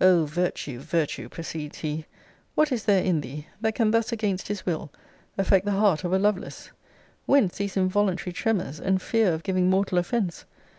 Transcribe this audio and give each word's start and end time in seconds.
O 0.00 0.24
virtue, 0.24 0.78
virtue! 0.78 1.28
proceeds 1.28 1.80
he, 1.80 2.06
what 2.54 2.72
is 2.72 2.84
there 2.86 3.02
in 3.04 3.20
thee, 3.20 3.48
that 3.60 3.74
can 3.74 3.90
thus 3.90 4.12
against 4.12 4.48
his 4.48 4.64
will 4.64 4.90
affect 5.36 5.66
the 5.66 5.72
heart 5.72 6.04
of 6.04 6.12
a 6.14 6.18
Lovelace! 6.18 6.70
Whence 7.26 7.58
these 7.58 7.76
involuntary 7.76 8.32
tremors, 8.32 8.80
and 8.80 9.02
fear 9.02 9.34
of 9.34 9.42
giving 9.42 9.68
mortal 9.68 9.98
offence? 9.98 10.46